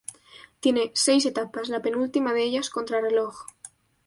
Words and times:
Tiene 0.61 0.89
seis 0.95 1.27
etapas, 1.27 1.69
la 1.69 1.83
penúltima 1.83 2.33
de 2.33 2.43
ellas 2.43 2.71
contrarreloj. 2.71 3.35